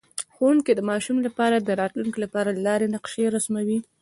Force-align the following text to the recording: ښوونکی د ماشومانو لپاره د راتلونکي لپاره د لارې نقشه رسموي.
ښوونکی 0.35 0.71
د 0.75 0.81
ماشومانو 0.89 1.25
لپاره 1.27 1.55
د 1.57 1.69
راتلونکي 1.81 2.19
لپاره 2.25 2.49
د 2.51 2.59
لارې 2.67 2.87
نقشه 2.95 3.25
رسموي. 3.35 3.79